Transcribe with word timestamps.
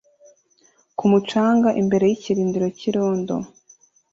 ku 0.97 1.03
mucanga 1.11 1.69
imbere 1.81 2.05
yikirindiro 2.11 2.67
cyirondo 2.77 3.35